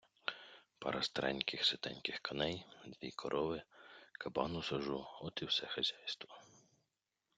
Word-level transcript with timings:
Пара 0.79 1.01
стареньких 1.01 1.65
ситеньких 1.65 2.21
коней, 2.21 2.65
дві 2.85 3.11
корови, 3.11 3.63
кабан 4.11 4.55
у 4.55 4.63
сажу- 4.63 5.07
от 5.21 5.39
і 5.41 5.45
все 5.45 5.65
хазяйство. 5.67 6.41